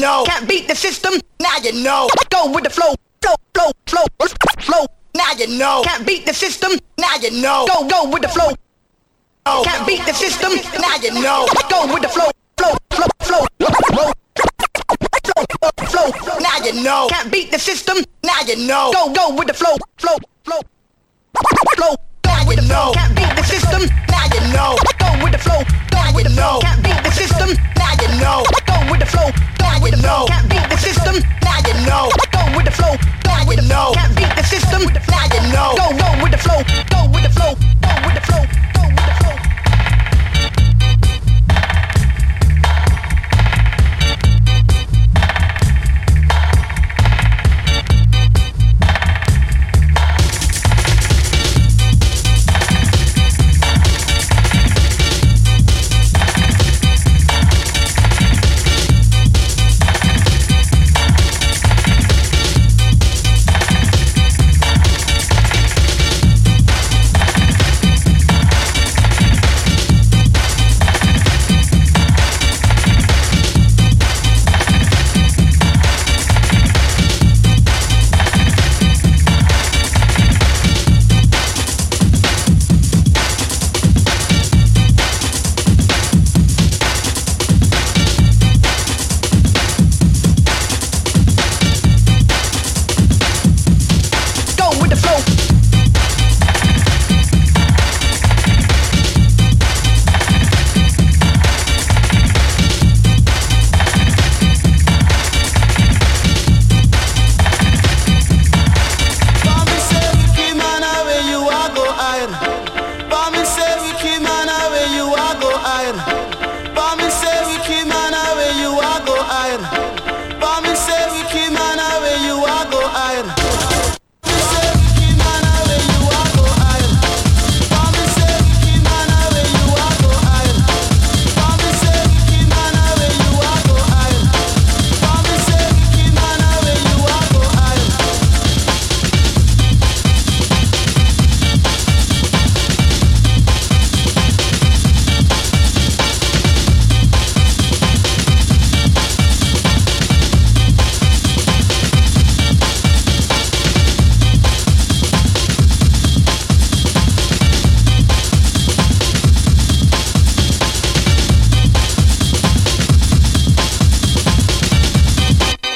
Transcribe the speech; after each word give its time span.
Know. 0.00 0.24
Can't 0.26 0.48
beat 0.48 0.68
the 0.68 0.74
system. 0.74 1.14
Now 1.40 1.56
you 1.62 1.72
know. 1.72 2.08
Go 2.30 2.50
with 2.52 2.64
the 2.64 2.70
flow. 2.70 2.94
Flow, 3.22 3.34
flow, 3.54 3.72
flow, 3.86 4.04
flow. 4.58 4.86
Now 5.14 5.32
you 5.38 5.58
know. 5.58 5.82
Can't 5.84 6.06
beat 6.06 6.26
the 6.26 6.34
system. 6.34 6.72
Now 6.98 7.16
you 7.20 7.30
know. 7.30 7.66
Go, 7.66 7.88
go 7.88 8.10
with 8.10 8.22
the 8.22 8.28
flow. 8.28 8.52
Can't 9.64 9.86
beat 9.86 10.04
the 10.04 10.12
system. 10.12 10.52
Now 10.80 10.96
you 10.96 11.12
know. 11.22 11.46
Go 11.70 11.92
with 11.92 12.02
the. 12.02 12.08
Flow, 12.08 12.30
flow, 12.58 12.74
flow, 12.90 13.06
flow. 13.22 14.12
Flow, 15.88 16.10
flow, 16.12 16.38
now 16.40 16.58
you 16.64 16.82
know. 16.82 17.06
Can't 17.08 17.32
beat 17.32 17.50
the 17.50 17.58
system. 17.58 17.96
Now 18.22 18.40
you 18.46 18.66
know. 18.66 18.90
Go, 18.92 19.12
go 19.12 19.34
with 19.34 19.48
the 19.48 19.54
flow. 19.54 19.76
Flow, 19.96 20.16
flow, 20.44 20.60
flow. 21.76 21.96
Now 22.46 22.52
you 22.52 22.68
know. 22.68 22.92
Can't 22.94 23.14
beat 23.16 23.34
the 23.34 23.42
system. 23.42 23.82
Now 24.06 24.24
you 24.30 24.40
know. 24.54 24.78
Go 25.02 25.08
with 25.22 25.32
the 25.32 25.38
flow. 25.38 25.66
Go 25.90 26.00
with 26.14 26.24
the 26.24 26.30
flow. 26.30 26.60
Can't 26.62 26.82
beat 26.82 27.02
the 27.02 27.10
system. 27.10 27.50
Now 27.74 27.90
you 27.98 28.08
know. 28.22 28.44
Go 28.66 28.76
with 28.90 29.00
the 29.00 29.06
flow. 29.06 29.30
Go 29.58 29.68
with 29.82 29.92
the 29.92 29.98
flow. 29.98 30.26
Can't 30.26 30.48
beat 30.48 30.62
the 30.70 30.76
system. 30.78 31.16
Now 31.42 31.58
you 31.66 31.74
know. 31.86 32.06
Go 32.30 32.42
with 32.56 32.66
the 32.66 32.70
flow. 32.70 32.94
Go 33.26 33.34
with 33.50 33.58
the 33.58 33.66
flow. 33.66 33.92
Can't 33.94 34.14
beat 34.14 34.30
the 34.38 34.44
system. 34.46 34.82
Now 35.10 35.26
you 35.26 35.42
know. 35.50 35.74
Go, 35.74 35.86
go 35.98 36.22
with 36.22 36.32
the 36.32 36.38
flow. 36.38 36.62
Go 36.86 37.10
with 37.10 37.24
the 37.26 37.32
flow. 37.34 37.52
Go 37.82 37.92
with 38.06 38.14
the 38.14 38.22
flow. 38.22 38.65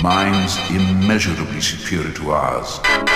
Minds 0.02 0.58
immeasurably 0.70 1.60
superior 1.60 2.12
to 2.12 2.30
ours. 2.30 3.09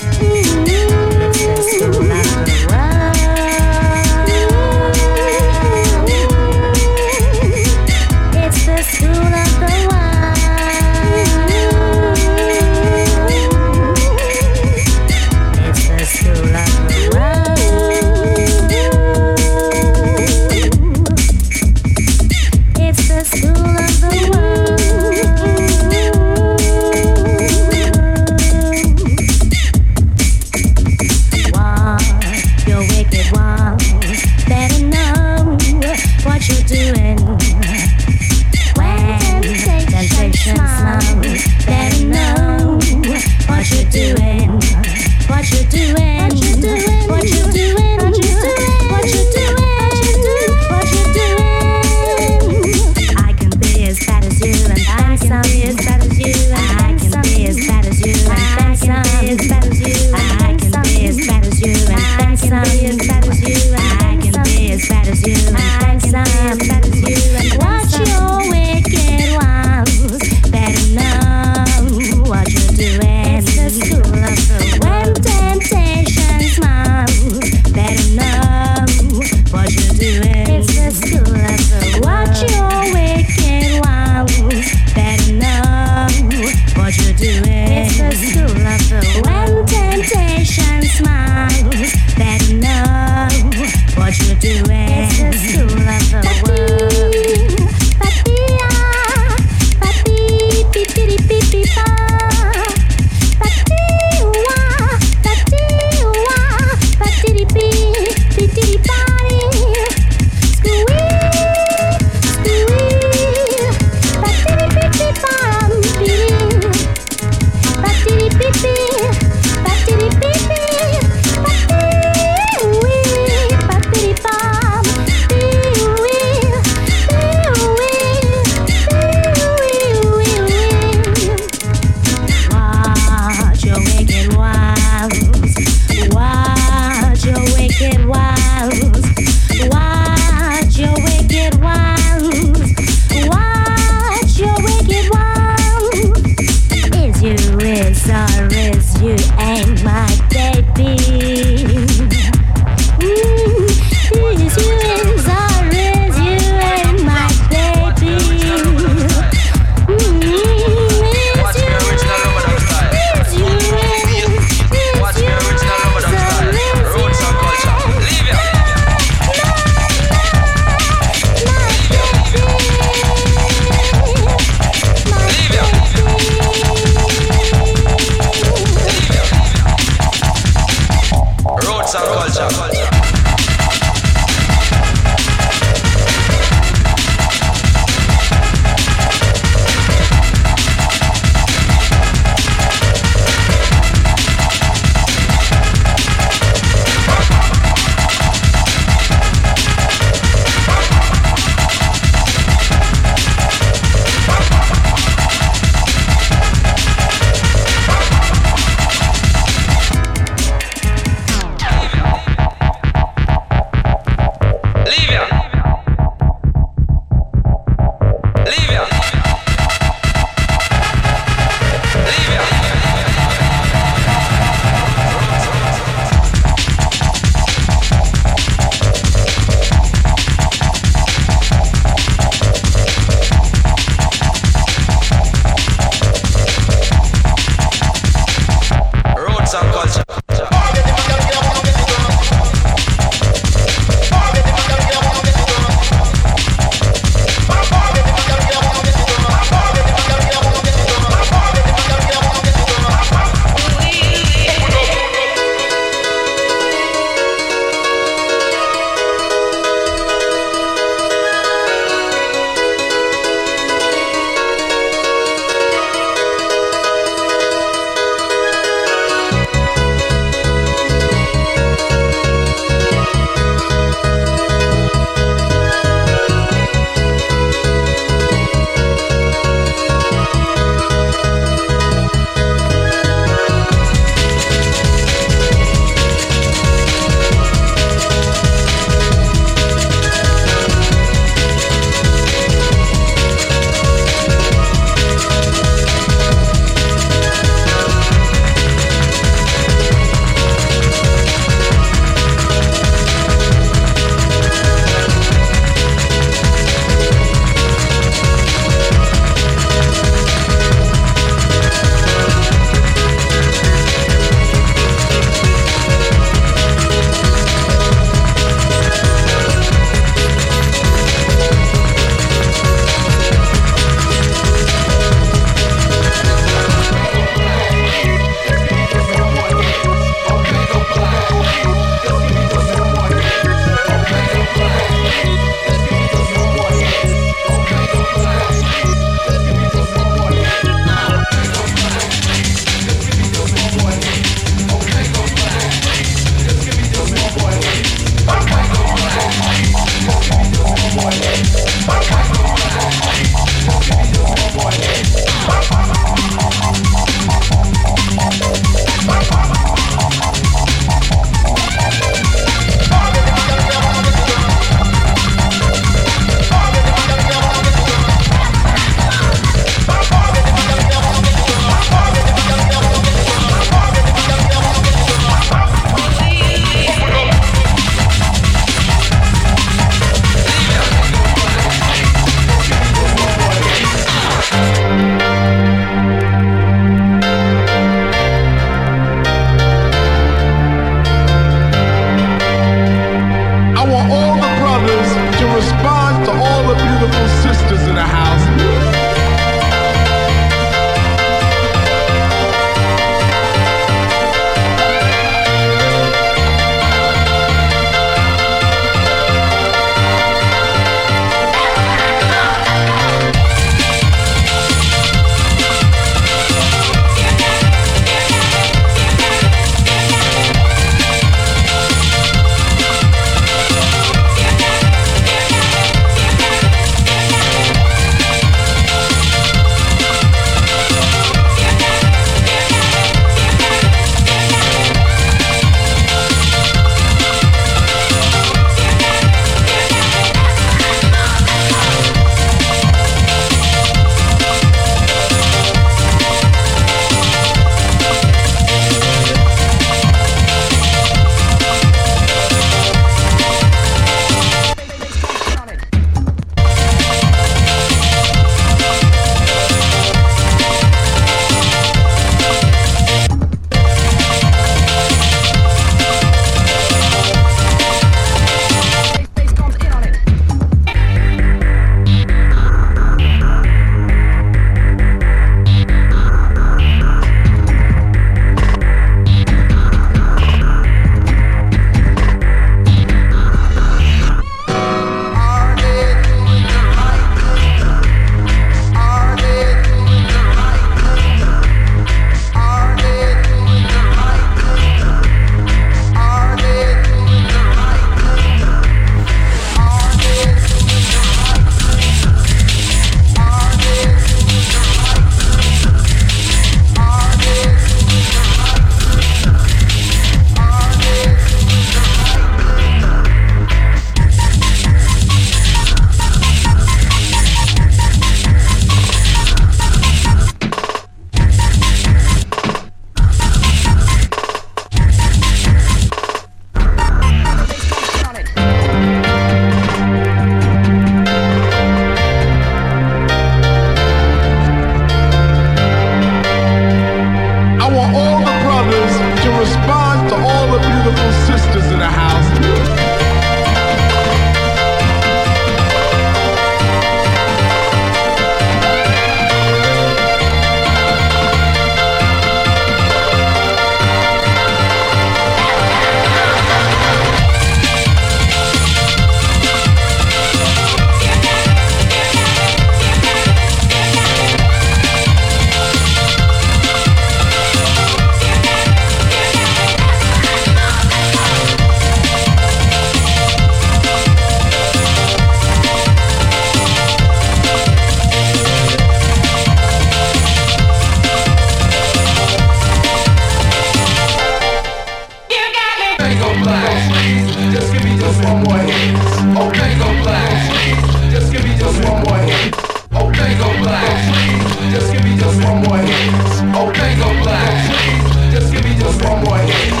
go 586.53 586.63
please. 587.11 587.71
Just 587.71 587.93
give 587.93 588.03
me 588.03 588.17
just 588.19 588.43
one 588.43 588.63
more 588.63 588.77
hit. 588.77 589.15
Okay, 589.55 589.97
go 589.97 590.09
black, 590.23 590.51
please. 590.71 591.31
Just 591.31 591.51
give 591.51 591.63
me 591.63 591.77
just 591.77 592.03
one 592.03 592.23
more 592.23 592.37
hit. 592.37 592.75
Okay, 593.13 593.57
go 593.57 593.69
black, 593.79 594.11
please. 594.33 594.91
Just 594.91 595.13
give 595.13 595.23
me 595.23 595.37
just 595.37 595.63
one 595.63 595.81
more 595.83 595.97
hit. 595.97 596.33
Okay, 596.75 597.15
go 597.17 597.29
black, 597.43 597.71
please. 597.87 598.51
Just 598.53 598.73
give 598.73 598.83
me 598.83 598.95
just 598.99 599.23
one 599.23 599.43
more 599.43 599.57
hit. 599.57 600.00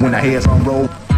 When 0.00 0.12
the 0.12 0.18
heads 0.18 0.46
on 0.46 0.64
roll. 0.64 1.13